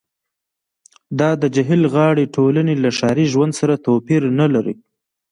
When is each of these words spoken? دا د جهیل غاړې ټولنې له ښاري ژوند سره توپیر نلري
دا 1.19 1.29
د 1.41 1.43
جهیل 1.55 1.83
غاړې 1.93 2.25
ټولنې 2.35 2.75
له 2.83 2.89
ښاري 2.97 3.25
ژوند 3.33 3.53
سره 3.59 3.81
توپیر 3.85 4.21
نلري 4.39 4.75